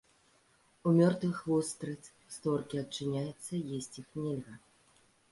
[0.91, 1.99] У мёртвых вустрыц
[2.35, 4.57] створкі адчыняюцца, есці іх нельга.